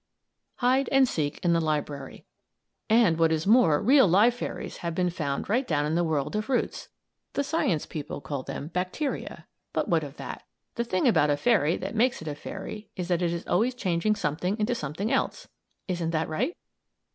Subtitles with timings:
[0.61, 2.25] HIDE AND SEEK IN THE LIBRARY
[2.89, 6.35] And, what is more, real live fairies have been found right down in the world
[6.35, 6.89] of roots!
[7.33, 10.41] The science people call them "Bacteria," but what of that?
[10.73, 13.75] The thing about a fairy that makes it a fairy is that it is always
[13.75, 15.47] changing something into something else.
[15.87, 16.57] Isn't that right?